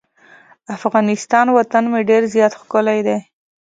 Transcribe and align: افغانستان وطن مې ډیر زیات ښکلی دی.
افغانستان 0.77 1.45
وطن 1.57 1.83
مې 1.91 2.01
ډیر 2.09 2.23
زیات 2.33 2.53
ښکلی 2.61 2.99
دی. 3.07 3.17